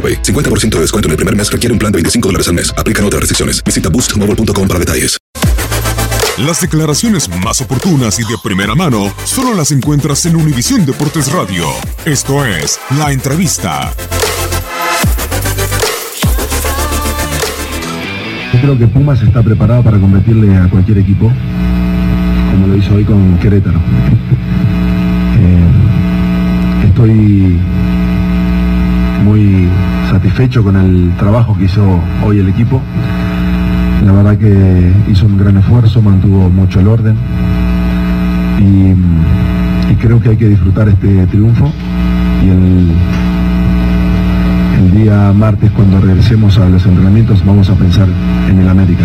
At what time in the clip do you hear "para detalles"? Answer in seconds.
4.66-5.20